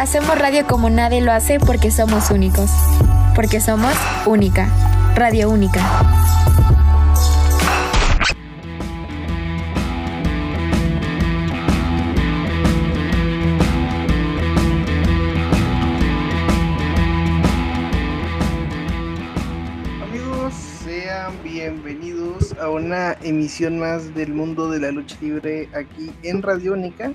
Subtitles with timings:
[0.00, 2.70] Hacemos radio como nadie lo hace porque somos únicos.
[3.34, 3.92] Porque somos
[4.24, 4.66] única.
[5.14, 5.80] Radio única.
[20.02, 26.40] Amigos, sean bienvenidos a una emisión más del mundo de la lucha libre aquí en
[26.40, 27.12] Radio Única.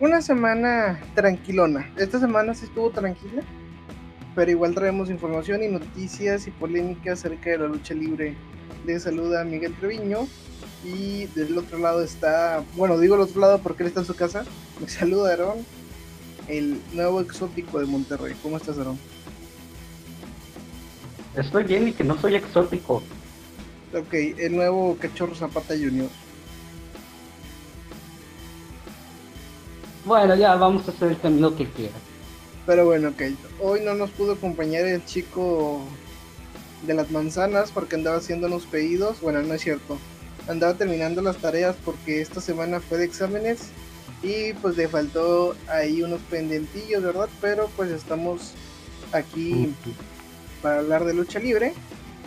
[0.00, 1.92] Una semana tranquilona.
[1.98, 3.42] Esta semana sí estuvo tranquila,
[4.34, 8.34] pero igual traemos información y noticias y polémicas acerca de la lucha libre.
[8.86, 10.26] Les saluda Miguel Treviño
[10.82, 14.14] y del otro lado está, bueno, digo el otro lado porque él está en su
[14.14, 14.46] casa.
[14.80, 15.58] Me saluda Aarón,
[16.48, 18.34] el nuevo exótico de Monterrey.
[18.42, 18.98] ¿Cómo estás, Aarón?
[21.36, 23.02] Estoy bien y que no soy exótico.
[23.94, 26.08] Ok, el nuevo Cachorro Zapata Junior.
[30.04, 31.94] Bueno, ya vamos a hacer el camino que quiera.
[32.66, 33.22] Pero bueno, ok.
[33.60, 35.80] Hoy no nos pudo acompañar el chico
[36.86, 39.20] de las manzanas porque andaba haciendo unos pedidos.
[39.20, 39.98] Bueno, no es cierto.
[40.48, 43.68] Andaba terminando las tareas porque esta semana fue de exámenes
[44.22, 47.28] y pues le faltó ahí unos pendentillos, ¿verdad?
[47.40, 48.52] Pero pues estamos
[49.12, 49.74] aquí
[50.62, 51.74] para hablar de lucha libre.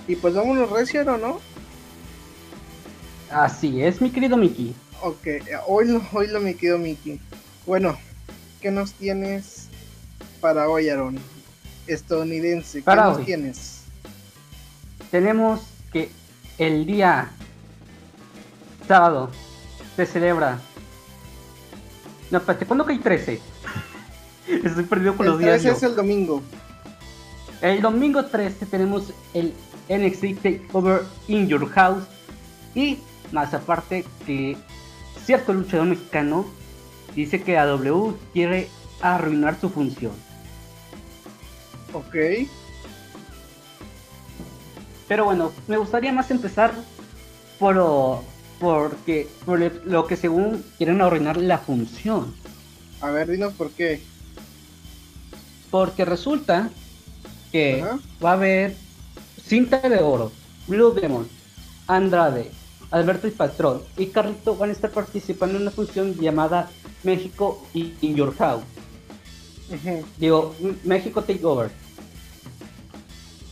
[0.07, 1.39] Y pues vámonos recio, ¿o no?
[3.31, 4.75] Así es, mi querido Mickey.
[5.01, 5.27] Ok,
[5.67, 7.19] hoy lo, hoy lo me quedo Mickey.
[7.65, 7.97] Bueno,
[8.61, 9.69] ¿qué nos tienes
[10.41, 11.17] para hoy, Aaron?
[11.87, 13.25] Estadounidense, ¿qué Para nos hoy.
[13.25, 13.83] tienes?
[15.11, 16.09] Tenemos que
[16.57, 17.29] el día
[18.87, 19.29] sábado
[19.95, 20.59] se celebra.
[22.31, 23.39] No, espérate, ¿cuándo que hay 13?
[24.63, 25.61] Estoy perdido con El los días.
[25.61, 25.73] 13 yo.
[25.73, 26.41] es el domingo.
[27.61, 29.53] El domingo 13 tenemos el
[29.87, 32.03] NXT Takeover in Your House.
[32.75, 32.97] Y
[33.31, 34.57] más aparte que
[35.25, 36.45] cierto luchador mexicano
[37.15, 38.69] dice que AW quiere
[39.01, 40.13] arruinar su función.
[41.93, 42.15] Ok.
[45.07, 46.73] Pero bueno, me gustaría más empezar
[47.59, 48.23] por
[48.59, 52.33] porque por lo que según quieren arruinar la función.
[53.01, 54.01] A ver, dinos por qué.
[55.69, 56.69] Porque resulta
[57.51, 57.99] que Ajá.
[58.23, 58.77] va a haber
[59.45, 60.31] cinta de oro,
[60.67, 61.27] Blue Demon,
[61.87, 62.51] Andrade,
[62.93, 66.69] Alberto y Patrón y Carlito van a estar participando en una función llamada
[67.03, 68.63] México in Your House.
[70.19, 71.71] Digo, México Takeover.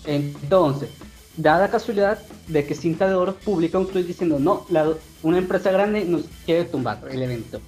[0.06, 0.90] Entonces,
[1.38, 4.94] dada casualidad de que Cinta de Oro publica un tweet diciendo, no, la-
[5.24, 7.60] una empresa grande nos quiere tumbar el evento.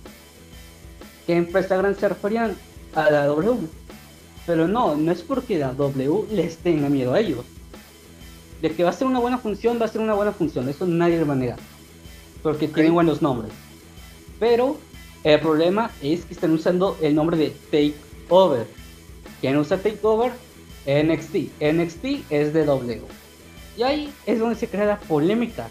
[1.26, 2.56] ¿Qué empresa grande se referían?
[2.94, 3.68] A la W.
[4.46, 7.46] Pero no, no es porque la W les tenga miedo a ellos.
[8.64, 10.70] De que va a ser una buena función, va a ser una buena función.
[10.70, 11.60] Eso nadie le va a negar.
[12.42, 12.76] Porque Ok.
[12.76, 13.52] tienen buenos nombres.
[14.40, 14.78] Pero
[15.26, 18.66] el problema es que están usando el nombre de Takeover.
[19.42, 20.32] ¿Quién usa Takeover?
[20.86, 21.52] NXT.
[21.60, 23.02] NXT es de W.
[23.78, 25.68] Y ahí es donde se crea la polémica.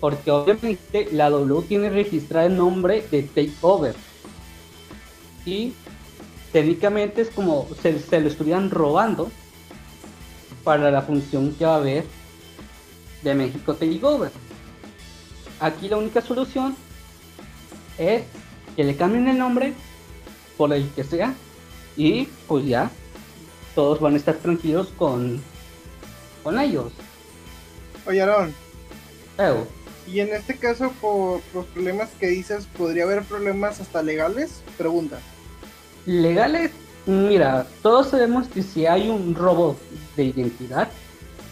[0.00, 3.94] Porque obviamente la W tiene registrado el nombre de Takeover.
[5.46, 5.72] Y
[6.52, 9.30] técnicamente es como se, se lo estuvieran robando
[10.64, 12.04] para la función que va a haber
[13.22, 14.30] de México Takeover.
[15.60, 16.76] Aquí la única solución
[17.98, 18.22] es
[18.76, 19.74] que le cambien el nombre
[20.56, 21.34] por el que sea
[21.96, 22.90] y pues ya
[23.74, 25.42] todos van a estar tranquilos con
[26.42, 26.92] con ellos.
[28.06, 28.54] Oye, Aaron,
[30.06, 34.62] y en este caso, por los problemas que dices, ¿podría haber problemas hasta legales?
[34.76, 35.18] Pregunta.
[36.04, 36.72] Legales,
[37.06, 39.76] mira, todos sabemos que si hay un robo
[40.16, 40.88] de identidad,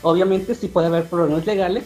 [0.03, 1.85] obviamente sí puede haber problemas legales.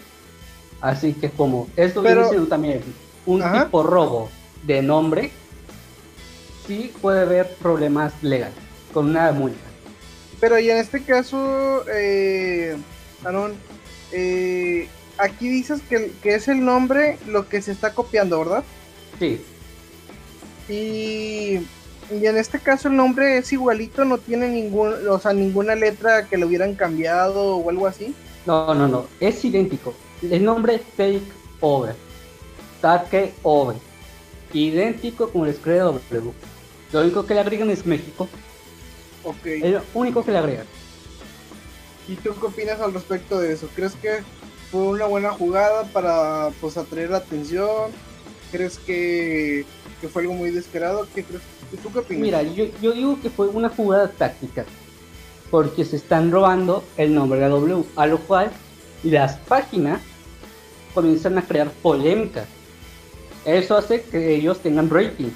[0.81, 2.83] Así que como esto Pero- viene siendo también
[3.25, 3.65] un Ajá.
[3.65, 4.29] tipo robo
[4.65, 5.31] de nombre,
[6.67, 8.55] sí puede haber problemas legales
[8.93, 9.59] con una multa.
[10.41, 12.77] Pero y en este caso, eh,
[14.11, 18.65] eh, aquí dices que, que es el nombre lo que se está copiando, ¿verdad?
[19.21, 19.41] Sí,
[20.69, 21.59] Y,
[22.21, 26.27] y en este caso el nombre es igualito, no tiene ningún, o sea, ninguna letra
[26.29, 28.15] que lo hubieran cambiado o algo así.
[28.47, 29.95] no, no, no, es idéntico.
[30.23, 31.23] El nombre es Take
[31.61, 31.95] Over,
[32.81, 33.77] Take Over,
[34.53, 36.33] idéntico como el escribe W.
[36.93, 38.29] Lo único que le agregan es México,
[39.25, 39.47] Ok.
[39.47, 40.67] es lo único que le agregan.
[42.09, 43.69] ¿Y tú qué opinas al respecto de eso?
[43.75, 44.23] ¿Crees que
[44.71, 47.91] fue una buena jugada para pues atraer la atención?
[48.51, 49.65] ¿Crees que,
[50.01, 51.07] que fue algo muy desesperado?
[51.15, 51.43] ¿Qué crees?
[51.77, 52.23] ¿Tú qué opinas?
[52.23, 54.65] Mira, yo, yo digo que fue una jugada táctica.
[55.51, 57.85] Porque se están robando el nombre de W.
[57.97, 58.51] A lo cual
[59.03, 60.01] las páginas
[60.95, 62.47] comienzan a crear polémicas.
[63.45, 65.31] Eso hace que ellos tengan rating.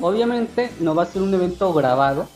[0.00, 2.28] Obviamente no va a ser un evento grabado,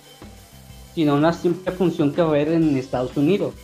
[0.94, 3.54] sino una simple función que va a haber en Estados Unidos.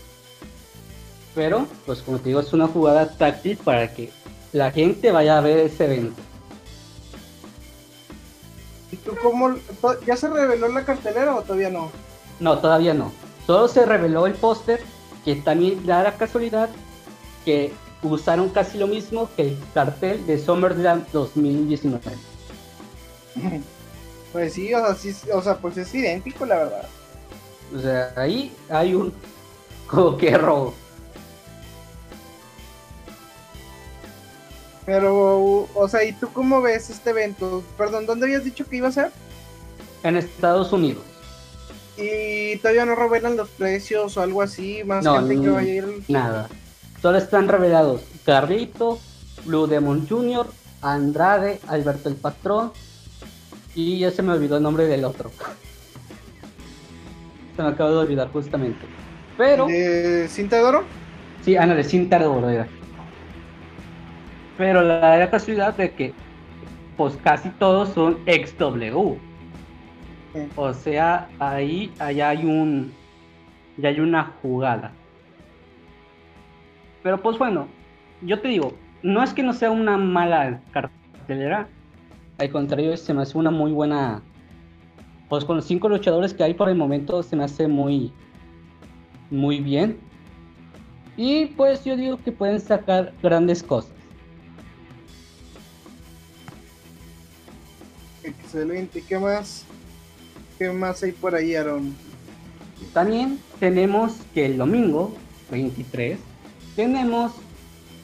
[1.35, 4.11] Pero, pues como te digo, es una jugada táctil para que
[4.53, 6.23] la gente vaya a ver ese evento.
[8.95, 9.57] ¿Y tú cómo?
[10.07, 11.91] ¿Ya se reveló la cartelera o todavía no?
[12.39, 13.11] No, todavía no.
[13.45, 14.81] Solo se reveló el póster,
[15.25, 16.71] que también da la casualidad
[17.45, 17.73] que
[18.05, 22.01] usaron casi lo mismo que el cartel de SummerSlam 2019.
[24.33, 26.89] Pues sí, o sea, sí, o sea, pues es idéntico, la verdad.
[27.73, 29.13] O sea, ahí hay un
[29.87, 30.75] como que robo.
[34.87, 37.63] Pero, o sea, ¿y tú cómo ves este evento?
[37.79, 39.11] Perdón, ¿dónde habías dicho que iba a ser?
[40.03, 41.03] En Estados Unidos.
[41.97, 45.75] Y todavía no revelan los precios o algo así, más No, gente que vaya a
[45.75, 46.03] ir.
[46.09, 46.49] Nada.
[47.01, 48.99] Solo están revelados Carrito,
[49.45, 50.47] Blue Demon Jr.,
[50.83, 52.73] Andrade, Alberto el Patrón.
[53.75, 55.31] Y ya se me olvidó el nombre del otro.
[57.57, 58.85] Se me acaba de olvidar justamente.
[59.39, 60.85] Pero, ¿De cinta de oro?
[61.45, 62.67] sí, Ana de Cinta de Oro era.
[64.57, 66.13] Pero la, casualidad de que,
[66.97, 69.15] pues casi todos son XW.
[70.33, 70.49] Sí.
[70.57, 72.93] O sea, ahí, allá hay un.
[73.77, 74.93] Ya hay una jugada.
[77.03, 77.67] Pero pues bueno,
[78.23, 78.73] yo te digo,
[79.03, 81.69] no es que no sea una mala cartelera.
[82.39, 84.23] Al contrario, se me hace una muy buena.
[85.29, 88.13] Pues con los cinco luchadores que hay por el momento se me hace muy.
[89.31, 89.99] Muy bien.
[91.17, 93.94] Y pues yo digo que pueden sacar grandes cosas.
[98.25, 99.03] Excelente.
[99.07, 99.65] ¿Qué más?
[100.59, 101.95] ¿Qué más hay por ahí, Aaron?
[102.93, 105.15] También tenemos que el domingo
[105.51, 106.19] 23
[106.77, 107.33] tenemos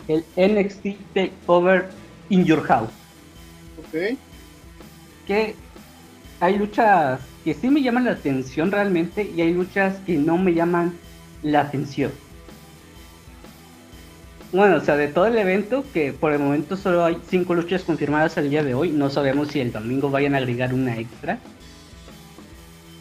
[0.09, 1.89] el NXT Takeover
[2.29, 2.91] in Your House.
[3.79, 4.17] Ok.
[5.27, 5.55] Que
[6.41, 10.55] hay luchas que sí me llaman la atención realmente y hay luchas que no me
[10.55, 10.97] llaman
[11.43, 12.13] la atención.
[14.53, 17.83] Bueno, o sea, de todo el evento, que por el momento solo hay cinco luchas
[17.85, 21.39] confirmadas al día de hoy, no sabemos si el domingo vayan a agregar una extra.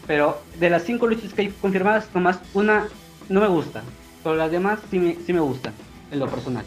[0.05, 2.87] Pero de las cinco luchas que hay confirmadas, nomás una
[3.29, 3.81] no me gusta.
[4.23, 5.73] Pero las demás sí me, sí me gustan,
[6.11, 6.65] en lo personal.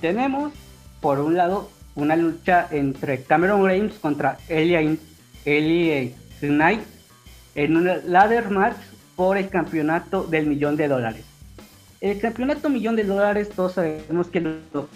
[0.00, 0.52] Tenemos,
[1.00, 4.80] por un lado, una lucha entre Cameron Grimes contra Elia,
[5.44, 6.10] Elia
[6.40, 6.80] Knight
[7.54, 8.76] en un ladder match
[9.14, 11.31] por el campeonato del millón de dólares.
[12.02, 14.88] El campeonato millón de dólares todos sabemos que lo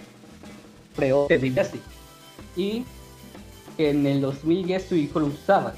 [0.96, 1.78] creó Ted DiBiase
[2.56, 2.84] y
[3.78, 5.74] en el 2010 su hijo lo usaba,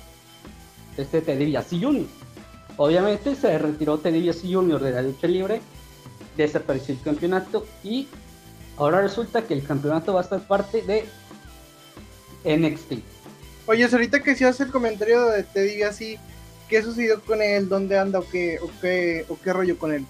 [0.97, 2.07] este Ted DiBiase Jr.
[2.79, 4.81] Obviamente se retiró Ted DiBiase Jr.
[4.81, 5.61] de la lucha libre,
[6.39, 8.09] desapareció el campeonato y
[8.79, 11.05] ahora resulta que el campeonato va a estar parte de
[12.57, 13.03] NXT.
[13.67, 16.17] Oye, ahorita que si hace el comentario de Teddy así,
[16.71, 17.69] ¿qué sucedió con él?
[17.69, 20.07] ¿Dónde anda o qué, o qué, o qué rollo con él?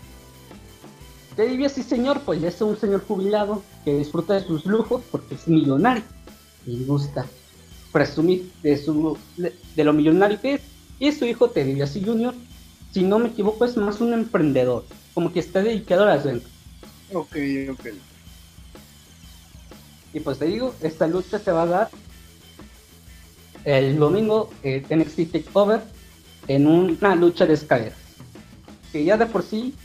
[1.39, 5.37] Ted DiBiase señor, pues ya es un señor jubilado que disfruta de sus lujos porque
[5.37, 6.03] es millonario
[6.67, 7.27] y gusta
[7.93, 10.63] presumir de, su, de, lo millonario que es.
[10.99, 12.35] Y su hijo Ted DiBiase Jr.,
[12.93, 16.51] si no me equivoco, es más un emprendedor, como que está dedicado a las ventas.
[17.13, 17.37] Ok,
[17.71, 17.87] ok.
[20.15, 21.91] Y pues te digo, esta lucha se va a dar
[23.63, 25.83] el domingo eh, NXT Takeover
[26.49, 27.97] en una lucha de escaleras.
[28.91, 29.77] Que ya de por sí,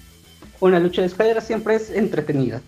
[0.67, 2.61] una lucha de escaleras siempre es entretenida.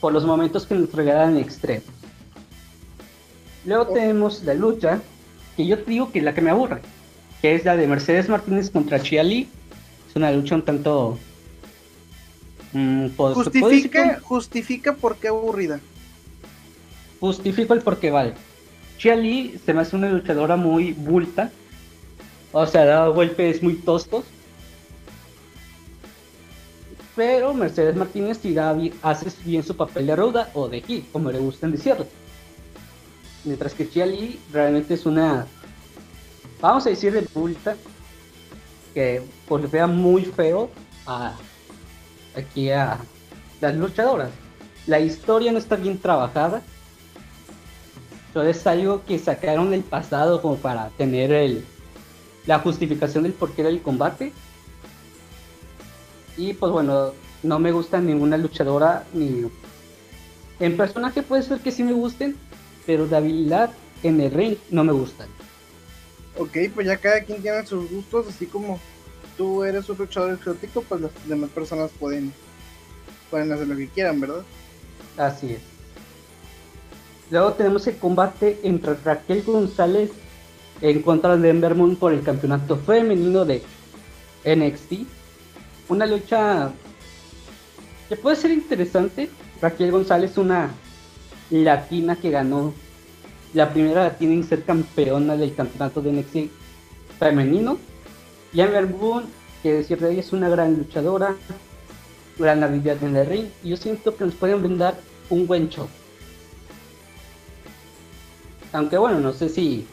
[0.00, 1.84] Por los momentos que nos regalan extremos.
[3.64, 3.92] Luego Oh.
[3.94, 5.00] tenemos la lucha,
[5.56, 6.80] que yo te digo que es la que me aburre,
[7.42, 9.48] que es la de Mercedes Martínez contra Chia Lee.
[10.08, 11.18] Es una lucha un tanto...
[12.72, 15.80] mm, pues, Justifica, justifica por qué aburrida.
[17.20, 18.34] justifico el por qué vale.
[18.96, 21.50] Chia Lee se me hace una luchadora muy bulta.
[22.52, 24.24] O sea, da golpes muy toscos.
[27.18, 31.40] Pero Mercedes Martínez bi- hace bien su papel de ruda o de heel, como le
[31.40, 32.06] gustan decirlo.
[33.42, 35.44] Mientras que Chia Lee realmente es una,
[36.60, 37.74] vamos a decir de bulta,
[38.94, 40.70] que pues vea muy feo
[41.08, 41.34] a
[42.36, 42.98] aquí a
[43.60, 44.30] las luchadoras.
[44.86, 46.62] La historia no está bien trabajada.
[48.32, 51.64] Solo es algo que sacaron del pasado como para tener el,
[52.46, 54.32] la justificación del porqué del combate.
[56.38, 59.50] Y pues bueno, no me gusta ninguna luchadora ni...
[60.60, 62.36] En personaje puede ser que sí me gusten,
[62.86, 63.70] pero de habilidad
[64.02, 65.28] en el ring no me gustan.
[66.38, 68.78] Ok, pues ya cada quien tiene sus gustos, así como
[69.36, 72.32] tú eres un luchador exótico, pues las demás personas pueden,
[73.30, 74.42] pueden hacer lo que quieran, ¿verdad?
[75.16, 75.60] Así es.
[77.30, 80.10] Luego tenemos el combate entre Raquel González
[80.80, 83.62] en contra de Ember Moon por el campeonato femenino de
[84.44, 85.17] NXT.
[85.88, 86.70] Una lucha
[88.08, 89.30] que puede ser interesante.
[89.60, 90.70] Raquel González, una
[91.50, 92.72] latina que ganó
[93.54, 96.52] la primera latina en ser campeona del campeonato de NXT
[97.18, 97.78] femenino.
[98.52, 99.24] Y Ember Moon,
[99.62, 101.34] que decir de ella es una gran luchadora,
[102.38, 103.46] gran habilidad en el ring.
[103.64, 104.98] Y yo siento que nos pueden brindar
[105.30, 105.88] un buen show.
[108.72, 109.86] Aunque bueno, no sé si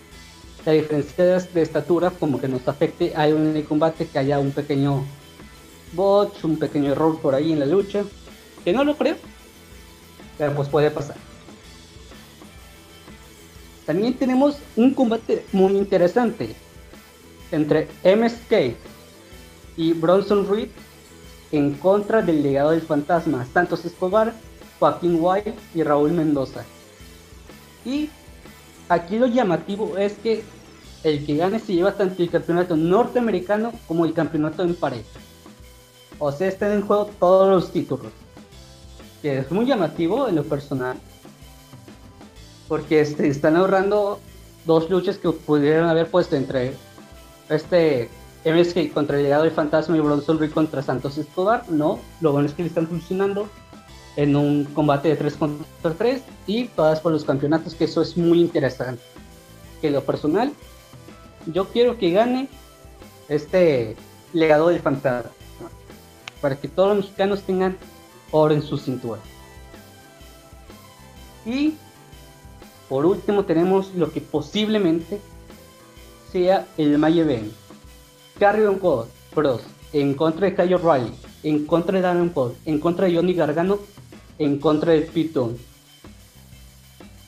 [0.66, 5.06] la diferencia de estatura como que nos afecte hay un combate que haya un pequeño
[5.94, 8.04] bot, un pequeño error por ahí en la lucha.
[8.64, 9.16] Que no lo creo.
[10.38, 11.18] Pero pues puede pasar.
[13.86, 16.56] También tenemos un combate muy interesante
[17.52, 18.76] entre MSK
[19.78, 20.70] y Bronson Reed
[21.52, 24.34] en contra del legado del fantasma Santos Escobar,
[24.80, 26.66] Joaquín White y Raúl Mendoza.
[27.86, 28.10] Y
[28.90, 30.44] aquí lo llamativo es que
[31.04, 35.20] el que gane se lleva tanto el campeonato norteamericano como el campeonato en pareja.
[36.20, 38.12] O sea, están en juego todos los títulos.
[39.22, 40.98] Que es muy llamativo en lo personal.
[42.68, 44.20] Porque este, están ahorrando
[44.66, 46.74] dos luchas que pudieran haber puesto entre
[47.50, 48.10] este
[48.46, 51.70] MSK contra el legado del fantasma y Bronson Reed contra Santos Escobar.
[51.70, 53.48] No, lo bueno es que le están funcionando
[54.16, 58.16] en un combate de 3 contra 3 y todas por los campeonatos, que eso es
[58.18, 59.02] muy interesante.
[59.82, 60.54] Que lo personal,
[61.48, 62.48] yo quiero que gane
[63.30, 63.96] este
[64.34, 65.32] legado del fantasma,
[66.46, 67.76] para que todos los mexicanos tengan
[68.30, 69.20] oro en su cintura.
[71.44, 71.74] Y
[72.88, 75.20] por último tenemos lo que posiblemente
[76.32, 77.52] sea el May Event.
[78.38, 83.08] Carrion Code Bros en contra de Kyle Riley, en contra de Darren Cole, en contra
[83.08, 83.80] de Johnny Gargano
[84.38, 85.58] en contra del Python.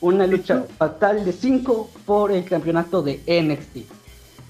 [0.00, 3.78] Una lucha fatal de 5 por el campeonato de NXT.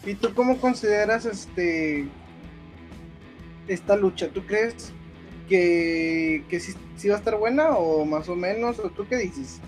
[0.06, 2.06] ¿Y tú cómo consideras este
[3.68, 4.28] esta lucha?
[4.28, 4.92] ¿Tú crees
[5.48, 8.78] que, que sí, va a estar buena o más o menos?
[8.78, 9.60] ¿O tú qué dices?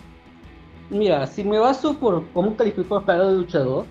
[0.91, 3.87] Mira, si me baso por cómo califico a cada luchador,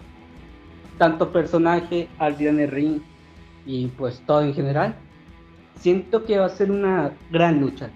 [0.98, 3.02] tanto personaje, al día en el ring
[3.66, 4.96] y pues todo en general,
[5.76, 7.90] siento que va a ser una gran lucha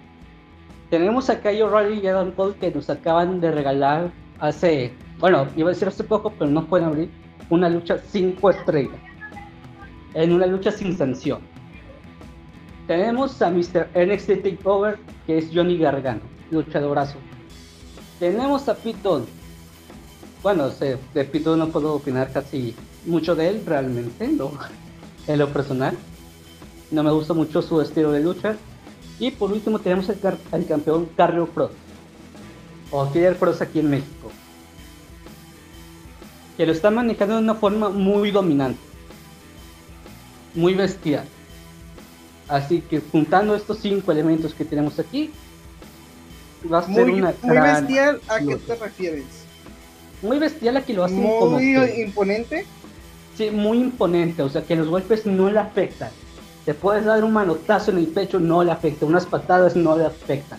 [0.90, 5.68] tenemos a Kyle O'Reilly y Adam Cole que nos acaban de regalar hace, bueno, iba
[5.68, 7.10] a decir hace poco, pero no pueden abrir,
[7.50, 8.94] una lucha 5 estrellas.
[10.14, 11.40] En una lucha sin sanción.
[12.86, 13.88] Tenemos a Mr.
[13.94, 17.16] NXT Takeover, que es Johnny Gargano, luchadorazo.
[18.18, 19.26] Tenemos a Pete Dunne.
[20.42, 22.74] Bueno, de Pete Dunne no puedo opinar casi
[23.06, 24.52] mucho de él, realmente, no,
[25.26, 25.96] en lo personal.
[26.90, 28.56] No me gusta mucho su estilo de lucha.
[29.18, 31.70] Y por último tenemos al, campeón Carlos Pro,
[32.90, 34.30] o Killer Cross aquí en México,
[36.56, 38.80] que lo está manejando de una forma muy dominante,
[40.54, 41.26] muy bestial.
[42.48, 45.30] Así que juntando estos cinco elementos que tenemos aquí,
[46.70, 48.20] va a ser muy, una muy bestial.
[48.28, 49.24] ¿A qué te refieres?
[50.22, 52.66] Muy bestial a que lo hacen muy imponente.
[53.36, 56.10] Sí, muy imponente, o sea que los golpes no le afectan
[56.64, 59.04] te puedes dar un manotazo en el pecho, no le afecta.
[59.06, 60.58] Unas patadas no le afectan.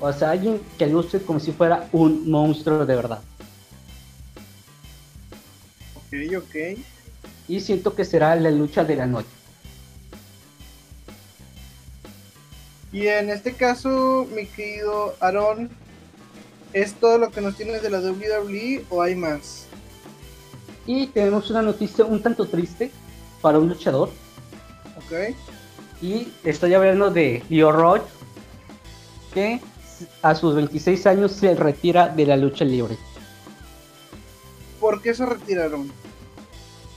[0.00, 3.20] O sea, alguien que luce como si fuera un monstruo de verdad.
[5.96, 6.78] Ok, ok.
[7.48, 9.28] Y siento que será la lucha de la noche.
[12.92, 15.70] Y en este caso, mi querido Aaron,
[16.72, 19.66] ¿es todo lo que nos tienes de la WWE o hay más?
[20.86, 22.90] Y tenemos una noticia un tanto triste
[23.40, 24.10] para un luchador
[26.00, 28.02] y estoy hablando de Leo Roach,
[29.34, 29.60] que
[30.22, 32.96] a sus 26 años se retira de la lucha libre.
[34.80, 35.92] ¿Por qué se retiraron?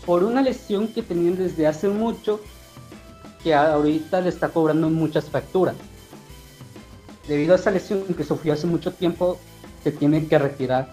[0.05, 2.39] Por una lesión que tenían desde hace mucho,
[3.45, 5.75] que ahorita le está cobrando muchas facturas.
[7.27, 9.37] Debido a esa lesión que sufrió hace mucho tiempo,
[9.83, 10.89] se tiene que retirar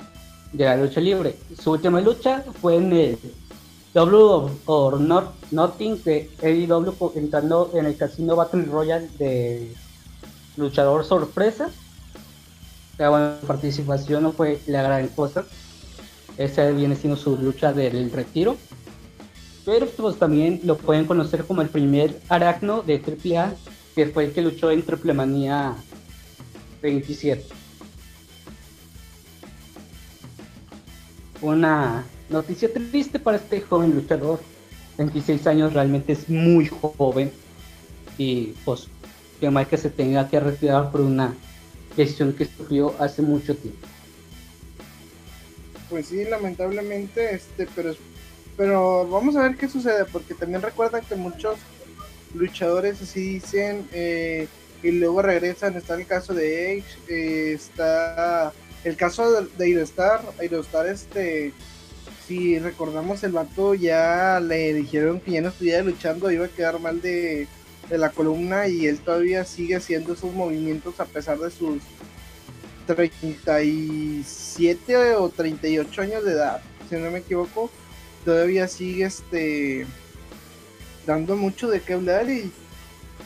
[0.52, 1.34] de la lucha libre.
[1.58, 3.18] Su última lucha fue en el
[3.94, 9.74] W or Not, Nothing de AEW entrando en el Casino Battle Royale de
[10.58, 11.70] luchador sorpresa.
[12.98, 15.46] La participación no fue la gran cosa.
[16.36, 18.58] Esa viene siendo su lucha del retiro.
[19.64, 23.54] Pero pues también lo pueden conocer como el primer aracno de AAA,
[23.94, 25.76] que fue el que luchó en Triple Manía
[26.82, 27.44] 27.
[31.40, 34.40] Una Noticia triste para este joven luchador.
[34.96, 37.30] 26 años realmente es muy joven.
[38.16, 38.88] Y pues,
[39.38, 41.34] que mal que se tenga que retirar por una
[41.94, 43.86] lesión que sufrió hace mucho tiempo.
[45.90, 47.94] Pues sí, lamentablemente, este, pero
[48.56, 51.58] pero vamos a ver qué sucede, porque también recuerdan que muchos
[52.34, 54.48] luchadores así dicen eh,
[54.82, 55.76] y luego regresan.
[55.76, 58.52] Está el caso de Edge, eh, está
[58.84, 60.22] el caso de, Aerostar.
[60.38, 61.52] Aerostar, este,
[62.26, 66.78] si recordamos, el vato ya le dijeron que ya no estuviera luchando, iba a quedar
[66.78, 67.48] mal de,
[67.88, 71.82] de la columna y él todavía sigue haciendo esos movimientos a pesar de sus
[72.86, 77.70] 37 o 38 años de edad, si no me equivoco
[78.24, 79.86] todavía sigue este
[81.06, 82.52] dando mucho de qué hablar y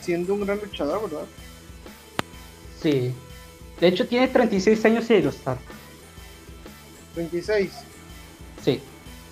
[0.00, 1.26] siendo un gran luchador, ¿verdad?
[2.82, 3.12] Sí.
[3.80, 5.58] De hecho tiene 36 años y estar.
[7.14, 7.70] 26.
[8.64, 8.80] Sí.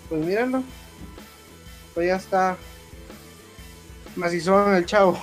[0.09, 0.63] Pues mírenlo.
[1.95, 2.57] Pues ya está
[4.17, 5.19] macizo en el chavo.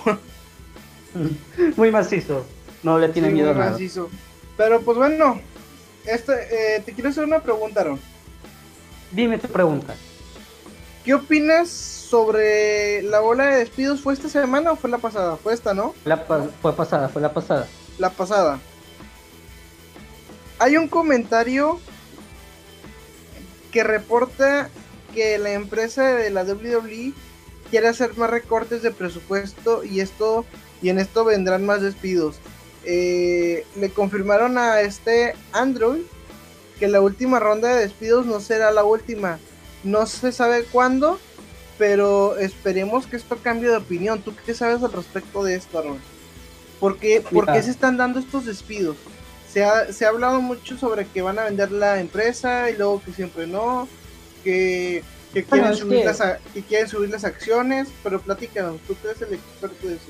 [1.76, 2.44] Muy macizo.
[2.82, 3.70] No le tiene miedo a nada.
[3.72, 4.10] Macizo.
[4.56, 5.40] Pero pues bueno,
[6.06, 8.00] este, eh, te quiero hacer una pregunta, Aaron.
[9.12, 9.94] Dime tu pregunta.
[11.04, 14.00] ¿Qué opinas sobre la ola de despidos?
[14.00, 15.36] ¿Fue esta semana o fue la pasada?
[15.36, 15.94] Fue esta, ¿no?
[16.04, 17.66] La fue pasada, fue la pasada.
[17.98, 18.60] La pasada.
[20.60, 21.80] Hay un comentario
[23.72, 24.68] que reporta
[25.12, 27.12] que la empresa de la WWE
[27.70, 30.44] quiere hacer más recortes de presupuesto y esto
[30.82, 32.36] y en esto vendrán más despidos.
[32.84, 36.02] Eh, le confirmaron a este Android
[36.78, 39.40] que la última ronda de despidos no será la última
[39.84, 41.18] no se sabe cuándo,
[41.78, 44.22] pero esperemos que esto cambie de opinión.
[44.22, 45.98] ¿Tú qué sabes al respecto de esto, Aaron?
[46.80, 47.22] ¿Por qué,
[47.62, 48.96] se están dando estos despidos?
[49.48, 53.02] Se ha, se ha hablado mucho sobre que van a vender la empresa y luego
[53.04, 53.86] que siempre no,
[54.42, 56.20] que, quieren, subir Las,
[56.52, 60.06] que quieren subir las acciones, pero platícanos, tú que eres el experto de eso.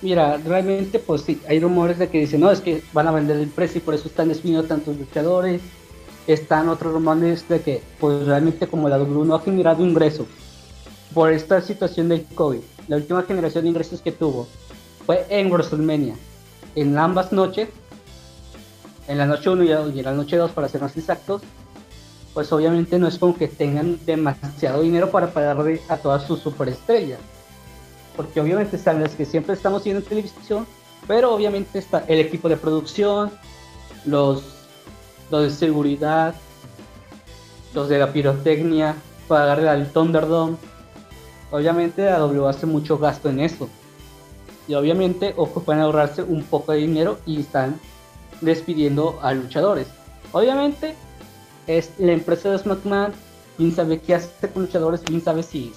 [0.00, 3.36] Mira, realmente pues sí, hay rumores de que dicen, no, es que van a vender
[3.36, 5.60] la empresa y por eso están despidiendo tantos luchadores
[6.28, 10.26] están otros rumores de que pues realmente como la W no ha generado ingresos
[11.14, 12.60] por esta situación del COVID.
[12.86, 14.46] La última generación de ingresos que tuvo
[15.06, 16.14] fue en WrestleMania.
[16.74, 17.70] En ambas noches,
[19.08, 21.42] en la noche 1 y en la noche 2 para ser más exactos,
[22.34, 27.18] pues obviamente no es como que tengan demasiado dinero para pagarle a todas sus superestrellas.
[28.14, 30.66] Porque obviamente están las que siempre estamos viendo en televisión,
[31.06, 33.30] pero obviamente está el equipo de producción,
[34.04, 34.57] los
[35.30, 36.34] los de seguridad,
[37.74, 40.56] los de la pirotecnia, pagarle al Thunderdome.
[41.50, 43.68] Obviamente la W hace mucho gasto en eso.
[44.66, 47.80] Y obviamente ocupan ahorrarse un poco de dinero y están
[48.40, 49.88] despidiendo a luchadores.
[50.32, 50.94] Obviamente
[51.66, 53.12] es la empresa de SmackDown,
[53.56, 55.72] quién sabe qué hace con luchadores, quién sabe si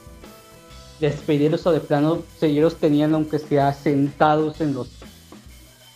[1.00, 4.90] despedirlos o de plano seguirlos tenían aunque sea sentados en los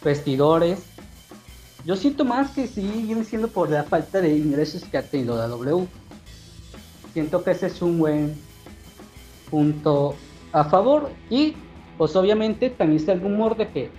[0.04, 0.80] vestidores
[1.86, 5.38] yo siento más que sí viene siendo por la falta de ingresos que ha tenido
[5.38, 5.88] la W.
[7.14, 8.36] Siento que ese es un buen
[9.52, 10.16] punto
[10.52, 11.12] a favor.
[11.30, 11.54] Y
[11.98, 13.92] pues obviamente también está el rumor de que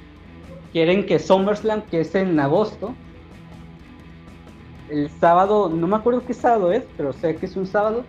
[0.73, 2.93] quieren que SummerSlam, que es en agosto,
[4.91, 8.05] el sábado, no me acuerdo qué sábado es, pero sé que es un sábado,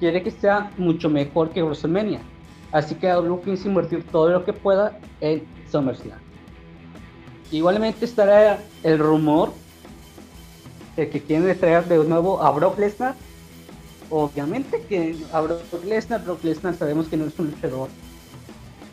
[0.00, 2.20] quiere que sea mucho mejor que WrestleMania.
[2.72, 6.31] Así que W piensa invertir todo lo que pueda en SummerSlam.
[7.52, 9.52] Igualmente estará el rumor
[10.96, 13.14] de que quieren traer de nuevo a Brock Lesnar.
[14.08, 17.90] Obviamente que a Brock Lesnar, Brock Lesnar sabemos que no es un luchador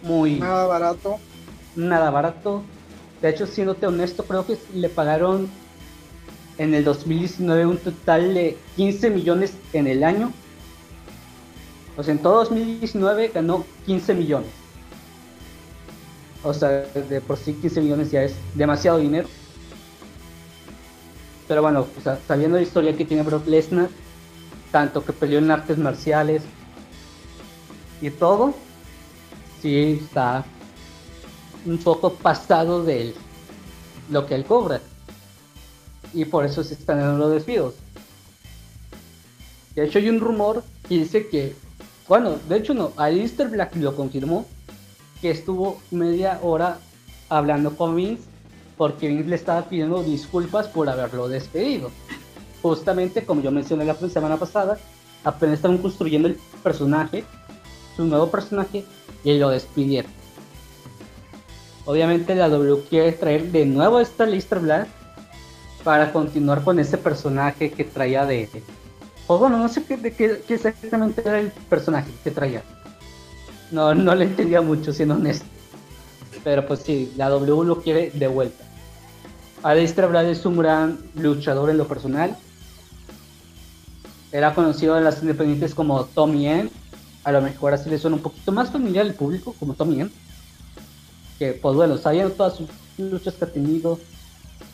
[0.04, 0.40] muy...
[0.40, 1.20] Nada barato.
[1.78, 2.64] Nada barato.
[3.22, 5.50] De hecho, siéndote honesto, creo que le pagaron
[6.58, 10.34] en el 2019 un total de 15 millones en el año.
[11.96, 14.59] O sea, en todo 2019 ganó 15 millones.
[16.44, 19.28] O sea, de por sí 15 millones ya es demasiado dinero.
[21.48, 21.88] Pero bueno,
[22.28, 23.90] sabiendo la historia que tiene Brock Lesnar,
[24.72, 26.44] tanto que peleó en artes marciales
[28.02, 28.54] y todo,
[29.62, 30.46] sí está
[31.66, 33.14] un poco pasado de
[34.10, 34.80] lo que él cobra.
[36.14, 37.76] Y por eso se están dando los despidos.
[39.76, 41.56] De hecho hay un rumor que dice que,
[42.08, 44.46] bueno, de hecho no, Alistair Black lo confirmó,
[45.22, 46.80] que estuvo media hora
[47.30, 48.24] hablando con Vince
[48.78, 51.92] porque Vince le estaba pidiendo disculpas por haberlo despedido.
[52.62, 54.80] Justamente como yo mencioné la semana pasada,
[55.24, 57.26] apenas estaban construyendo el personaje,
[57.98, 58.86] su nuevo personaje,
[59.24, 60.12] y lo despidieron.
[61.86, 64.88] Obviamente la W quiere traer de nuevo esta Lister Black
[65.84, 68.50] para continuar con ese personaje que traía de...
[69.28, 72.64] Pues bueno, no sé qué, de qué exactamente era el personaje que traía
[73.72, 75.46] no, no le entendía mucho, siendo honesto.
[76.44, 78.64] Pero pues sí, la W lo quiere de vuelta.
[79.64, 82.36] Aleister Black es un gran luchador en lo personal.
[84.32, 86.70] era conocido en las independientes como Tommy N.
[87.24, 90.10] A lo mejor así le suena un poquito más familiar al público, como Tommy N.
[91.38, 94.00] Que, pues bueno, sabiendo todas sus luchas que ha tenido.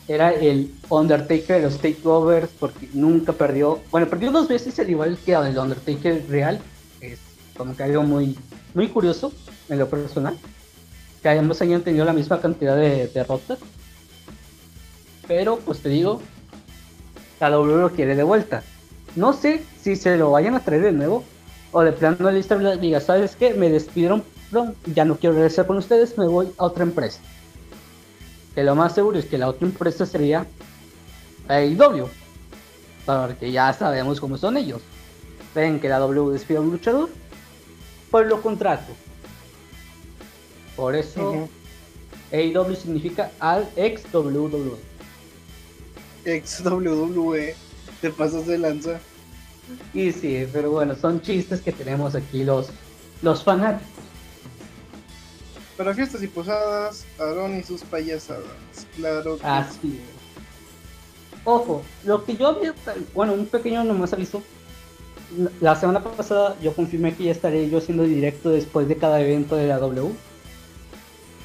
[0.08, 3.80] Era el Undertaker de los takeovers, porque nunca perdió.
[3.90, 6.60] Bueno, perdió dos veces, al igual que el Undertaker real.
[7.00, 7.18] Es
[7.56, 8.36] como que algo muy,
[8.76, 9.32] muy curioso
[9.70, 10.36] en lo personal.
[11.22, 13.58] Que ambos hayan tenido la misma cantidad de derrotas.
[15.26, 16.20] Pero, pues te digo,
[17.40, 18.62] la W lo quiere de vuelta.
[19.16, 21.24] No sé si se lo vayan a traer de nuevo
[21.72, 23.54] o de plano lista diga, ¿sabes qué?
[23.54, 24.22] Me despidieron,
[24.94, 27.20] ya no quiero regresar con ustedes, me voy a otra empresa.
[28.54, 30.46] Que lo más seguro es que la otra empresa sería
[31.48, 32.08] AEW.
[33.06, 34.82] Porque ya sabemos cómo son ellos.
[35.54, 37.08] Ven que la W despide a un luchador,
[38.10, 38.92] pues lo contrato.
[40.76, 41.48] Por eso
[42.32, 44.76] AEW significa al ex WWE
[46.26, 47.54] ex WWE.
[48.00, 48.98] Te pasas de lanza.
[49.94, 52.68] Y sí, pero bueno, son chistes que tenemos aquí los,
[53.22, 53.94] los fanáticos.
[55.76, 58.44] Para fiestas y posadas, Aaron y sus payasadas.
[58.96, 60.00] Claro que Así
[61.44, 62.74] Ojo, lo que yo había,
[63.14, 64.42] bueno, un pequeño nomás aviso.
[65.60, 69.56] La semana pasada yo confirmé que ya estaré yo haciendo directo después de cada evento
[69.56, 70.12] de la W.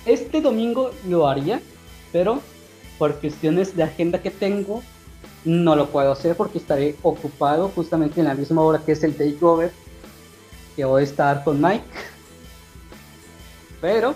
[0.06, 1.62] Este domingo lo haría,
[2.12, 2.42] pero
[3.00, 4.84] por cuestiones de agenda que tengo,
[5.44, 9.16] no lo puedo hacer porque estaré ocupado justamente en la misma hora que es el
[9.16, 9.72] takeover,
[10.76, 11.84] que voy a estar con Mike.
[13.82, 14.14] Pero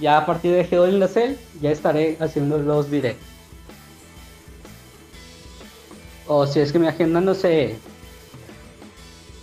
[0.00, 3.29] ya a partir de la Cell, ya estaré haciendo los directos.
[6.32, 7.74] O si es que mi agenda no se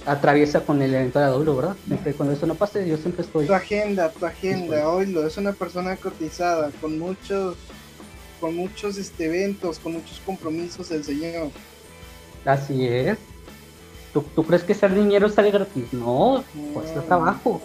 [0.06, 1.76] atraviesa con el evento de W, ¿verdad?
[1.86, 3.46] Siempre cuando eso no pase, yo siempre estoy.
[3.46, 7.58] Tu agenda, tu agenda, oílo, es una persona cotizada, con muchos,
[8.40, 11.50] con muchos este, eventos, con muchos compromisos el señor.
[12.46, 13.18] Así es.
[14.14, 15.92] ¿Tú, ¿Tú, crees que ser dinero sale gratis?
[15.92, 16.42] No,
[16.74, 17.62] pues es trabajo.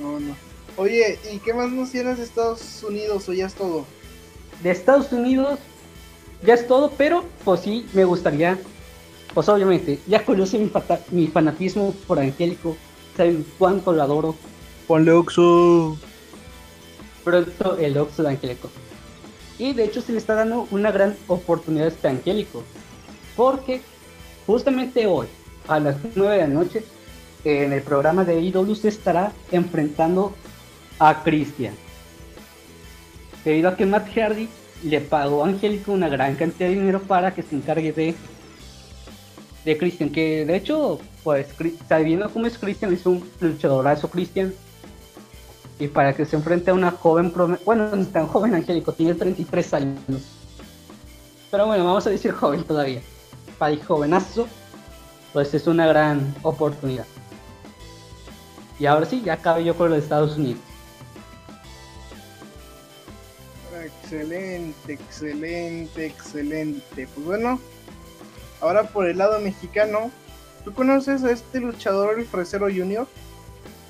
[0.00, 0.34] No, no.
[0.78, 3.84] Oye, ¿y qué más nos tienes de Estados Unidos o ya es todo?
[4.62, 5.58] De Estados Unidos
[6.44, 8.58] ya es todo, pero pues sí me gustaría
[9.34, 10.70] pues obviamente, ya conoce mi,
[11.10, 12.76] mi fanatismo por Angélico,
[13.16, 14.34] saben cuánto lo adoro.
[14.86, 15.96] Ponle Oxo.
[17.24, 18.68] Pronto el Oxo de Angélico.
[19.58, 22.62] Y de hecho se le está dando una gran oportunidad a este Angélico.
[23.36, 23.80] Porque
[24.46, 25.28] justamente hoy,
[25.66, 26.84] a las 9 de la noche,
[27.44, 30.34] en el programa de IW se estará enfrentando
[30.98, 31.74] a Christian.
[33.44, 34.48] Debido a que Matt Hardy
[34.82, 38.14] le pagó a Angélico una gran cantidad de dinero para que se encargue de
[39.64, 41.46] de Christian, que de hecho, pues,
[41.88, 44.52] sabiendo cómo es Christian, es un luchadorazo Christian.
[45.78, 47.32] Y para que se enfrente a una joven,
[47.64, 50.22] bueno, no tan joven Angélico, tiene 33 años.
[51.50, 53.00] Pero bueno, vamos a decir joven todavía.
[53.58, 54.46] Para el jovenazo,
[55.32, 57.06] pues es una gran oportunidad.
[58.78, 60.60] Y ahora sí, ya acabé yo con los Estados Unidos.
[63.84, 67.08] Excelente, excelente, excelente.
[67.14, 67.60] Pues bueno,
[68.62, 70.12] Ahora por el lado mexicano,
[70.64, 73.08] ¿tú conoces a este luchador, el Fresero Junior?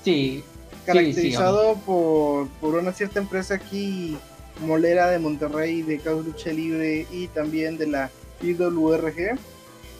[0.03, 0.43] Sí.
[0.83, 4.17] Caracterizado por, una cierta empresa aquí,
[4.65, 8.09] Molera de Monterrey, de Caos Lucha Libre y también de la
[8.41, 9.37] IWRG.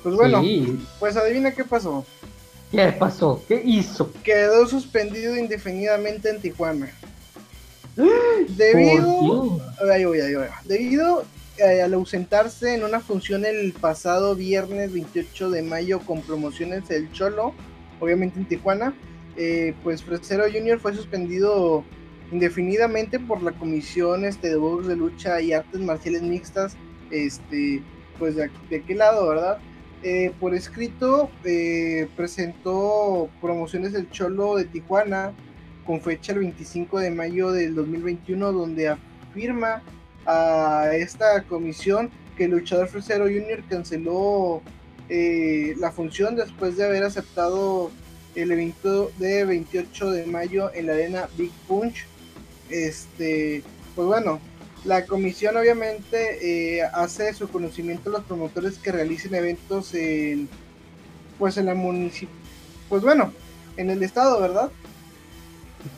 [0.01, 0.43] Pues bueno,
[0.99, 2.03] pues adivina qué pasó.
[2.71, 3.43] ¿Qué pasó?
[3.47, 4.11] ¿Qué hizo?
[4.23, 6.91] Quedó suspendido indefinidamente en Tijuana.
[8.57, 10.47] Debido, ahí voy, ahí voy.
[10.65, 11.23] Debido
[11.57, 17.11] eh, al ausentarse en una función el pasado viernes 28 de mayo con promociones del
[17.11, 17.53] Cholo,
[17.99, 18.95] obviamente en Tijuana,
[19.37, 21.83] eh, pues Fresero Junior fue suspendido
[22.31, 26.75] indefinidamente por la comisión este, de box de lucha y artes marciales mixtas,
[27.11, 27.83] este,
[28.17, 29.59] pues de, de qué lado, ¿verdad?
[30.01, 31.29] Eh, por escrito
[32.17, 35.33] presentó promociones del Cholo de Tijuana
[35.85, 39.81] con fecha el 25 de mayo del 2021 donde afirma
[40.25, 43.63] a esta comisión que el luchador Fresero Jr.
[43.69, 44.61] canceló
[45.09, 47.91] eh, la función después de haber aceptado
[48.35, 52.05] el evento de 28 de mayo en la arena Big Punch.
[52.69, 53.61] Este,
[53.95, 54.39] pues bueno,
[54.85, 60.49] la comisión obviamente eh, hace su conocimiento a los promotores que realicen eventos en,
[61.37, 62.35] pues en la municipio,
[62.89, 63.31] pues bueno,
[63.77, 64.71] en el estado, ¿verdad?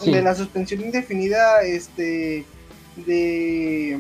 [0.04, 2.46] De la suspensión indefinida, este,
[2.96, 4.00] de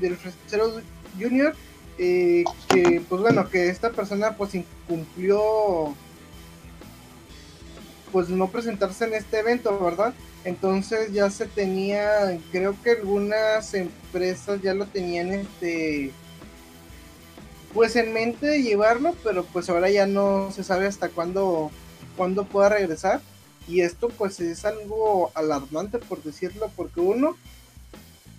[0.00, 0.80] del Fresero
[1.18, 1.54] Junior,
[1.98, 5.94] eh, que pues bueno, que esta persona pues incumplió
[8.10, 10.14] pues no presentarse en este evento, ¿verdad?
[10.44, 16.12] Entonces ya se tenía, creo que algunas empresas ya lo tenían este
[17.72, 21.70] pues en mente de llevarlo, pero pues ahora ya no se sabe hasta cuándo,
[22.16, 23.22] cuándo pueda regresar.
[23.68, 27.36] Y esto pues es algo alarmante por decirlo, porque uno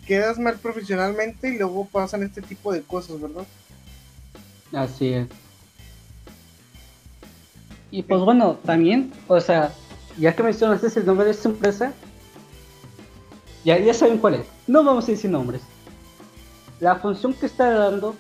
[0.05, 3.45] quedas mal profesionalmente y luego pasan este tipo de cosas, ¿verdad?
[4.73, 5.27] Así es.
[7.91, 9.71] Y pues bueno, también, o sea,
[10.17, 11.93] ya que mencionaste el nombre de esta empresa,
[13.63, 14.47] ya, ya saben cuál es.
[14.67, 15.62] No vamos a decir nombres.
[16.79, 18.15] La función que está dando,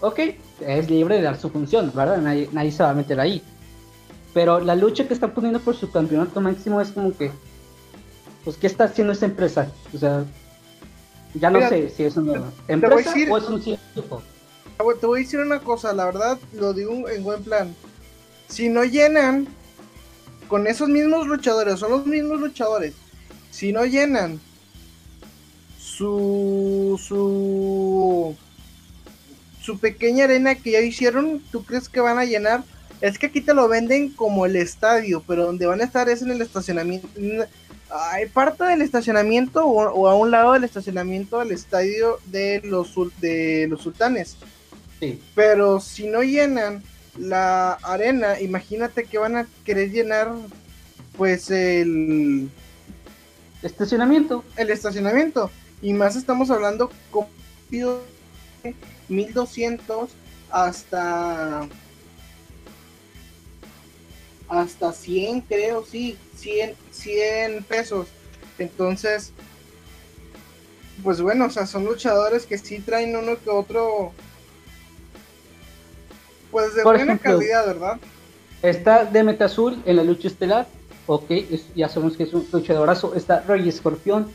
[0.00, 0.18] ok,
[0.60, 2.18] es libre de dar su función, ¿verdad?
[2.18, 3.42] Nadie, nadie se va a meter ahí.
[4.34, 7.30] Pero la lucha que está poniendo por su campeonato máximo es como que,
[8.44, 9.70] pues, ¿qué está haciendo esa empresa?
[9.94, 10.24] O sea,
[11.34, 14.22] ya no sé si es una empresa o es un científico.
[15.00, 17.74] Te voy a decir una cosa, la verdad, lo digo en buen plan.
[18.48, 19.48] Si no llenan
[20.48, 22.94] con esos mismos luchadores, son los mismos luchadores,
[23.50, 24.40] si no llenan
[25.78, 28.34] su su
[29.60, 32.64] su pequeña arena que ya hicieron, ¿tú crees que van a llenar?
[33.00, 36.22] Es que aquí te lo venden como el estadio, pero donde van a estar es
[36.22, 37.08] en el estacionamiento.
[37.90, 43.66] Hay parte del estacionamiento o, a un lado del estacionamiento del estadio de los, de
[43.68, 44.36] los sultanes.
[45.00, 45.22] Sí.
[45.34, 46.82] Pero si no llenan
[47.16, 50.32] la arena, imagínate que van a querer llenar
[51.16, 52.50] pues el
[53.62, 54.44] estacionamiento.
[54.56, 55.50] El estacionamiento.
[55.80, 57.26] Y más estamos hablando con
[59.08, 60.10] 1200
[60.50, 61.68] hasta
[64.48, 68.08] hasta 100 creo, sí, 100, 100 pesos.
[68.58, 69.32] Entonces,
[71.02, 74.12] pues bueno, o sea, son luchadores que sí traen uno que otro,
[76.50, 77.98] pues de buena calidad, ¿verdad?
[78.62, 80.66] Está Demet Azul en la lucha estelar,
[81.06, 81.30] ok,
[81.74, 83.14] ya sabemos que es un luchadorazo.
[83.14, 84.30] Está Rey Escorpión,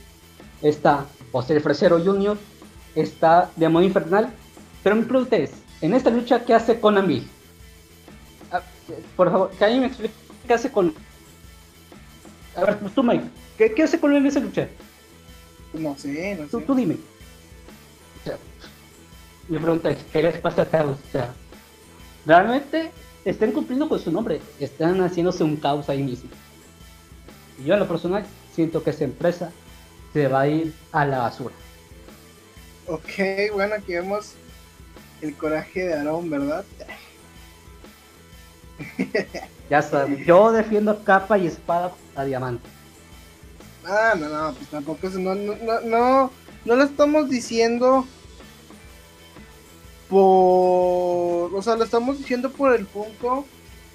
[0.62, 2.38] está José Fresero Jr.,
[2.96, 4.30] está Demonio Infernal.
[4.82, 7.28] Pero mi pregunta es, en esta lucha, ¿qué hace con Ambil?
[9.16, 10.14] Por favor, que alguien me explique
[10.48, 10.94] qué hace con.
[12.56, 13.26] A ver, pues tú, Mike,
[13.58, 14.68] ¿qué, qué hace con él en esa lucha?
[15.74, 16.66] No sé, no tú, sé.
[16.66, 16.96] Tú dime.
[16.96, 18.38] O sea,
[19.48, 20.98] mi pregunta es: ¿qué les pasa a todos?
[21.08, 21.34] O sea,
[22.26, 22.92] realmente
[23.26, 26.30] están cumpliendo con su nombre, están haciéndose un caos ahí mismo.
[27.60, 29.52] Y yo, en lo personal, siento que esa empresa
[30.12, 31.56] se va a ir a la basura.
[32.88, 34.34] Ok, bueno, aquí vemos
[35.22, 36.66] el coraje de Aarón, ¿verdad?
[39.70, 42.68] ya sabes, yo defiendo capa y espada a diamante.
[43.86, 46.32] Ah, no, no, pues tampoco es, no, no, no,
[46.66, 48.06] no, lo estamos diciendo
[50.10, 53.46] por, o sea, lo estamos diciendo por el punto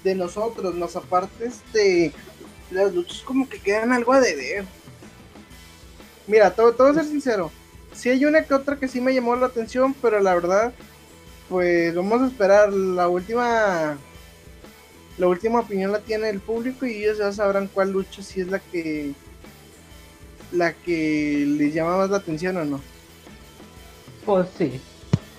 [0.03, 2.13] de nosotros, más aparte, este,
[2.69, 4.65] las luchas como que quedan algo a deber.
[6.27, 7.51] Mira, todo, todo ser sincero,
[7.93, 10.73] si hay una que otra que sí me llamó la atención, pero la verdad,
[11.49, 13.97] pues vamos a esperar la última
[15.19, 18.47] la última opinión la tiene el público y ellos ya sabrán cuál lucha si es
[18.47, 19.13] la que
[20.51, 22.81] la que les llama más la atención o no.
[24.25, 24.79] Pues sí.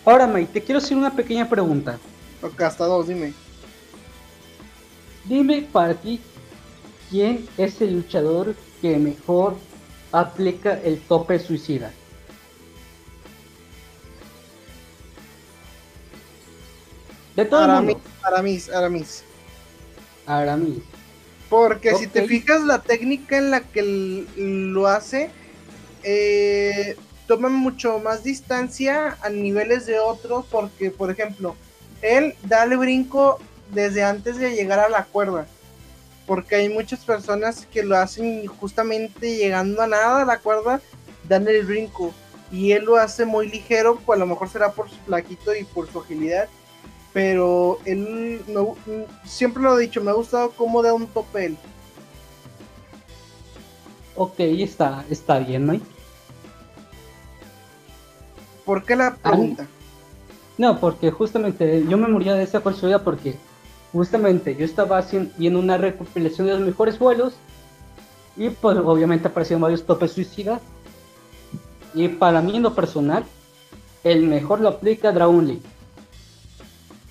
[0.04, 1.98] Ahora, Mike, te quiero hacer una pequeña pregunta.
[2.42, 3.32] Ok, hasta dos, dime.
[5.24, 6.20] Dime para ti,
[7.08, 9.56] ¿quién es el luchador que mejor
[10.12, 11.90] aplica el tope suicida?
[17.34, 18.00] De todo el mundo.
[18.22, 19.24] Aramis, Aramis.
[20.38, 20.78] Aramis.
[21.48, 25.30] Porque si te fijas la técnica en la que lo hace,
[26.04, 31.56] eh, toma mucho más distancia a niveles de otros, porque por ejemplo,
[32.02, 33.40] él da el brinco
[33.72, 35.46] desde antes de llegar a la cuerda.
[36.24, 40.80] Porque hay muchas personas que lo hacen justamente llegando a nada a la cuerda,
[41.28, 42.14] dan el brinco.
[42.52, 45.64] Y él lo hace muy ligero, pues a lo mejor será por su flaquito y
[45.64, 46.48] por su agilidad
[47.12, 48.40] pero él
[49.24, 51.56] siempre lo he dicho, me ha gustado cómo da un topel.
[54.16, 55.80] Ok, está, está bien, ¿no?
[58.64, 59.66] ¿Por qué la pregunta?
[60.58, 63.34] no, porque justamente yo me moría de esa curiosidad porque
[63.92, 67.34] justamente yo estaba haciendo, viendo una recopilación de los mejores vuelos
[68.36, 70.60] y pues obviamente aparecieron varios topes suicidas
[71.94, 73.24] y para mí en lo personal
[74.04, 75.62] el mejor lo aplica Dragon League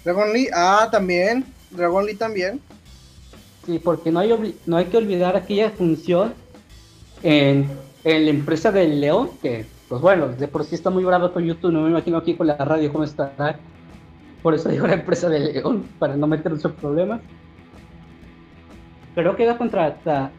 [0.10, 1.46] Dragon Lee, ah, también.
[1.70, 2.60] Dragon Lee también.
[3.68, 6.34] Sí, porque no hay, no hay que olvidar aquella función
[7.22, 7.70] en,
[8.04, 11.46] en la empresa del León, que, pues bueno, de por sí está muy bravo con
[11.46, 13.60] YouTube, no me imagino aquí con la radio cómo estará.
[14.42, 17.22] Por eso digo la empresa del León, para no meternos en problemas.
[19.14, 20.32] Creo que va contra ta,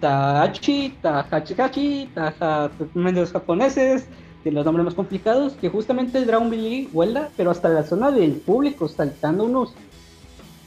[0.00, 4.06] Tahachi, Taha, de los japoneses,
[4.44, 8.32] de los nombres más complicados, que justamente Dragon Ball vuela, pero hasta la zona del
[8.32, 9.72] público, saltando unos,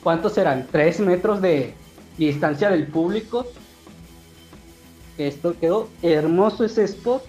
[0.03, 0.67] ¿cuántos serán?
[0.71, 1.73] Tres metros de
[2.17, 3.45] distancia del público.
[5.17, 7.23] Esto quedó hermoso ese spot.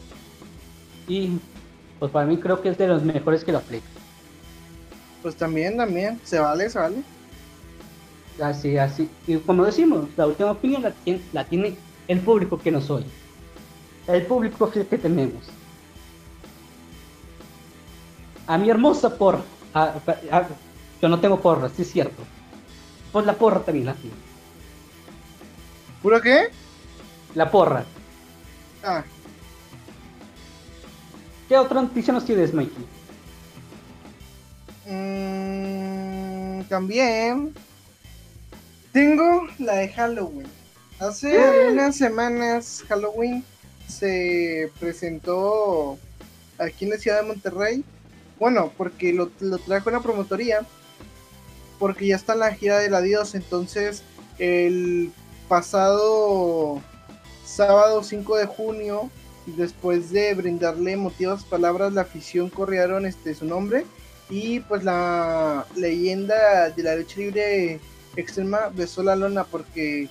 [1.08, 1.38] Y
[1.98, 3.86] pues para mí creo que es de los mejores que lo aplica.
[5.22, 7.02] Pues también, también, se vale, se vale.
[8.42, 9.08] Así, así.
[9.26, 11.76] Y como decimos, la última opinión la tiene, la tiene
[12.08, 13.06] el público que nos oye.
[14.08, 15.48] El público que tenemos.
[18.46, 19.42] A mi hermosa porra.
[21.00, 22.22] yo no tengo porra, sí es cierto.
[23.12, 24.16] Pues la porra también la tiene.
[26.02, 26.46] ¿Puro qué?
[27.34, 27.84] La porra.
[28.82, 29.04] Ah.
[31.48, 32.86] ¿Qué otra noticia nos tienes, Mikey?
[34.86, 37.54] Mm, también
[38.92, 40.48] tengo la de Halloween.
[40.98, 41.70] Hace ¡Eh!
[41.70, 43.44] unas semanas Halloween
[43.88, 45.98] se presentó
[46.58, 47.84] aquí en la ciudad de Monterrey.
[48.42, 50.66] Bueno, porque lo, lo trajo una promotoría.
[51.78, 53.36] Porque ya está en la gira del adiós.
[53.36, 54.02] Entonces,
[54.36, 55.12] el
[55.46, 56.82] pasado
[57.44, 59.10] sábado 5 de junio,
[59.46, 63.86] después de brindarle emotivas palabras, la afición corrieron este, su nombre.
[64.28, 67.78] Y pues la leyenda de la lucha libre
[68.16, 70.08] extrema besó la lona porque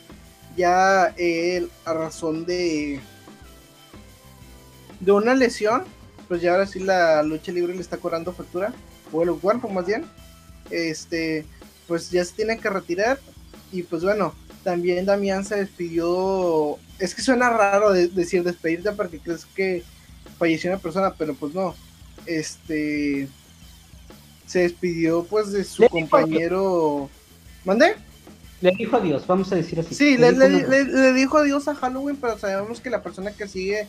[0.56, 3.02] ya él, a razón de
[5.02, 5.84] de una lesión,
[6.32, 8.74] pues ya ahora sí la lucha libre le está cobrando factura,
[9.12, 10.06] o el cuerpo más bien,
[10.70, 11.46] este,
[11.90, 13.20] pues ya se tiene que retirar
[13.70, 19.46] y pues bueno, también Damián se despidió, es que suena raro decir despedirte porque crees
[19.46, 19.84] que
[20.40, 21.76] falleció una persona, pero pues no,
[22.26, 23.28] este,
[24.46, 27.10] se despidió pues de su compañero,
[27.66, 27.96] ¿mande?
[28.62, 29.94] Le dijo adiós, vamos a decir así.
[29.96, 33.86] Sí, le, le, dijo adiós a Halloween, pero sabemos que la persona que sigue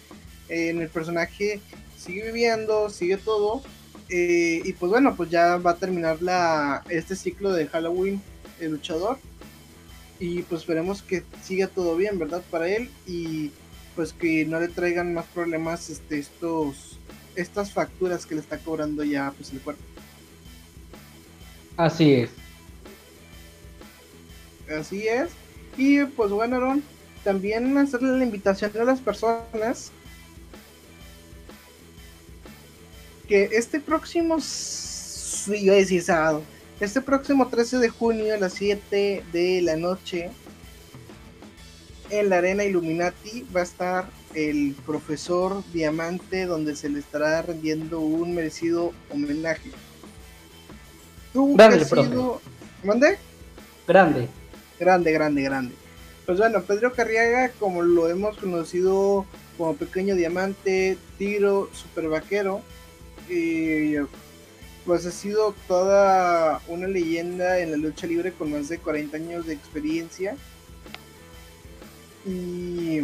[0.48, 1.60] en el personaje
[2.02, 3.62] sigue viviendo, sigue todo.
[4.08, 8.20] Eh, y pues bueno, pues ya va a terminar la, este ciclo de Halloween,
[8.60, 9.18] el luchador.
[10.18, 12.42] Y pues esperemos que siga todo bien, ¿verdad?
[12.50, 12.90] Para él.
[13.06, 13.50] Y
[13.96, 16.98] pues que no le traigan más problemas este, estos,
[17.36, 19.82] estas facturas que le está cobrando ya pues el cuerpo.
[21.76, 22.30] Así es.
[24.70, 25.30] Así es.
[25.76, 26.82] Y pues bueno, Aaron,
[27.24, 29.90] también hacerle la invitación a las personas
[33.32, 34.36] que este próximo,
[35.58, 36.42] iba a decir sábado,
[36.80, 40.30] este próximo 13 de junio a las 7 de la noche,
[42.10, 48.00] en la Arena Illuminati va a estar el profesor Diamante, donde se le estará rendiendo
[48.00, 49.70] un merecido homenaje.
[51.32, 51.86] grande,
[52.84, 53.16] ¿Mande?
[53.88, 54.28] Grande.
[54.78, 55.74] Grande, grande, grande.
[56.26, 59.24] Pues bueno, Pedro Carriaga, como lo hemos conocido
[59.56, 62.60] como Pequeño Diamante, Tiro, Super Vaquero,
[64.84, 69.46] pues ha sido toda una leyenda en la lucha libre con más de 40 años
[69.46, 70.36] de experiencia.
[72.26, 73.00] Y,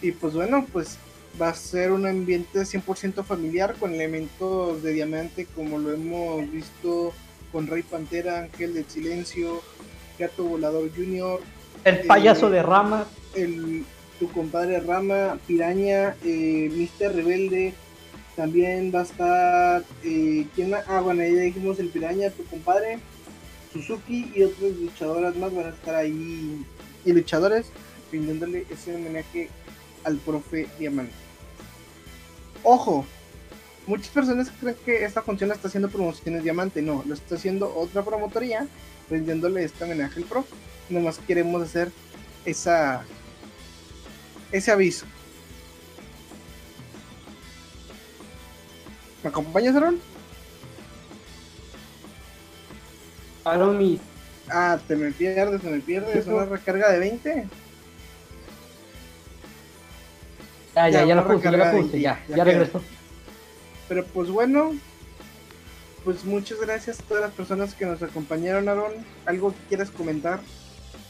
[0.00, 0.98] y pues bueno, pues
[1.40, 7.12] va a ser un ambiente 100% familiar con elementos de diamante como lo hemos visto
[7.50, 9.62] con Rey Pantera, Ángel del Silencio,
[10.18, 11.40] Gato Volador Junior.
[11.84, 13.06] El payaso eh, de Rama.
[13.34, 13.84] El,
[14.18, 17.74] tu compadre Rama, Piraña, eh, Mister Rebelde,
[18.36, 22.98] también va a estar, eh, ¿quién Ah, bueno, ya dijimos el Piraña, tu compadre,
[23.72, 26.64] Suzuki y otras luchadoras más van a estar ahí,
[27.04, 27.66] y luchadores,
[28.10, 29.48] rindiéndole ese homenaje
[30.04, 31.12] al profe Diamante.
[32.62, 33.04] Ojo,
[33.86, 38.02] muchas personas creen que esta función está haciendo promociones Diamante, no, lo está haciendo otra
[38.02, 38.66] promotoría,
[39.10, 40.54] rindiéndole este homenaje al profe.
[40.88, 41.90] Nomás queremos hacer
[42.44, 43.04] esa
[44.52, 45.06] ese aviso.
[49.22, 50.00] ¿Me acompañas, Aaron?
[53.44, 54.00] Aaron mi.
[54.50, 56.26] Ah, te me pierdes, te me pierdes.
[56.26, 57.46] Una recarga de 20.
[60.74, 62.82] Ah, ya, ya, ya la puse, ya la puse, ya, ya, regresó.
[63.88, 64.72] Pero pues bueno,
[66.04, 68.92] pues muchas gracias a todas las personas que nos acompañaron, Aaron.
[69.26, 70.40] ¿Algo que quieras comentar?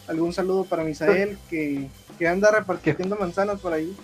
[0.08, 3.96] ¿Algún saludo para Misael que, que anda repartiendo manzanas por ahí?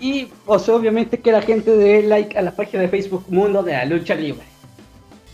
[0.00, 3.72] Y pues obviamente que la gente dé like a la página de Facebook Mundo de
[3.72, 4.46] la Lucha Libre.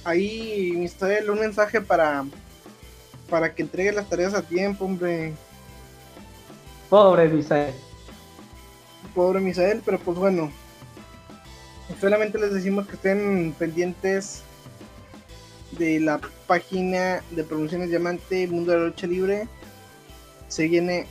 [0.03, 2.25] Ahí, Misael, un mensaje para,
[3.31, 5.35] para que entregue las tareas a tiempo, hombre.
[6.91, 7.75] Pobre Misael.
[9.15, 10.51] Pobre Misael, pero pues bueno.
[12.01, 14.43] Solamente les decimos que estén pendientes
[15.79, 19.49] de la página de promociones Diamante Mundo de la Lucha Libre.
[20.49, 21.07] Se viene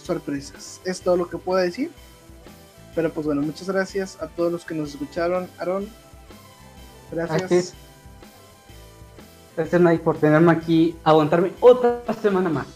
[0.00, 0.80] sorpresas.
[0.84, 1.90] Es todo lo que puedo decir.
[2.94, 5.48] Pero pues bueno, muchas gracias a todos los que nos escucharon.
[5.58, 5.88] Aaron,
[7.12, 7.74] gracias.
[9.56, 9.80] Gracias.
[9.80, 12.66] Mike, por tenerme aquí, aguantarme otra semana más.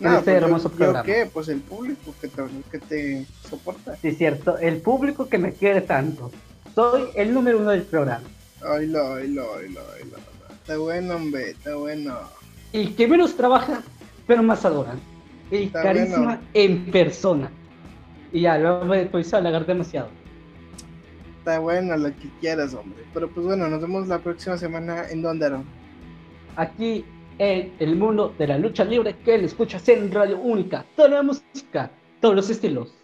[0.00, 1.02] en este pues, yo- hermoso yo programa.
[1.04, 1.30] qué?
[1.32, 3.96] Pues el público que te, que te soporta.
[3.96, 6.30] Sí, cierto, el público que me quiere tanto.
[6.74, 8.24] Soy el número uno del programa.
[8.62, 10.16] Ay, lo, ay, lo, ay, lo, ay, lo.
[10.54, 12.18] Está bueno, hombre, está bueno.
[12.72, 13.82] El que menos trabaja,
[14.26, 15.00] pero más adoran.
[15.50, 16.38] El Está bueno.
[16.54, 17.50] en persona.
[18.32, 20.08] Y ya, luego me empiezo a halagar demasiado.
[21.38, 23.04] Está bueno lo que quieras, hombre.
[23.12, 25.64] Pero pues bueno, nos vemos la próxima semana en donde, Aaron.
[26.56, 27.04] Aquí
[27.38, 30.84] en el mundo de la lucha libre que le escuchas en Radio Única.
[30.94, 32.94] Toda la música, todos los estilos.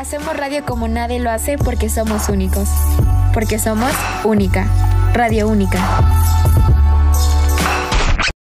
[0.00, 2.70] Hacemos radio como nadie lo hace porque somos únicos.
[3.34, 3.92] Porque somos
[4.24, 4.66] única.
[5.12, 6.39] Radio única.